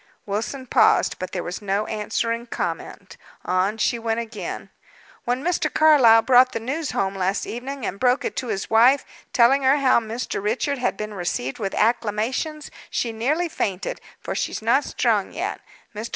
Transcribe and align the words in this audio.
Wilson 0.25 0.65
paused, 0.65 1.19
but 1.19 1.31
there 1.31 1.43
was 1.43 1.61
no 1.61 1.85
answering 1.85 2.47
comment. 2.47 3.17
On 3.45 3.77
she 3.77 3.99
went 3.99 4.19
again. 4.19 4.71
"When 5.25 5.43
Mr. 5.43 5.71
Carlyle 5.71 6.23
brought 6.23 6.53
the 6.53 6.59
news 6.59 6.89
home 6.89 7.13
last 7.13 7.45
evening, 7.45 7.85
and 7.85 7.99
broke 7.99 8.25
it 8.25 8.35
to 8.37 8.47
his 8.47 8.67
wife, 8.67 9.05
telling 9.31 9.61
her 9.61 9.77
how 9.77 9.99
Mr. 9.99 10.41
Richard 10.41 10.79
had 10.79 10.97
been 10.97 11.13
received 11.13 11.59
with 11.59 11.75
acclamations, 11.75 12.71
she 12.89 13.11
nearly 13.13 13.47
fainted, 13.47 14.01
for 14.19 14.33
she's 14.33 14.59
not 14.63 14.85
strong 14.85 15.33
yet. 15.33 15.61
Mr. 15.95 16.09